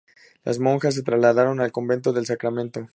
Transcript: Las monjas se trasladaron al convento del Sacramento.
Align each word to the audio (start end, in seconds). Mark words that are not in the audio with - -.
Las 0.43 0.57
monjas 0.57 0.95
se 0.95 1.03
trasladaron 1.03 1.59
al 1.59 1.71
convento 1.71 2.11
del 2.11 2.25
Sacramento. 2.25 2.89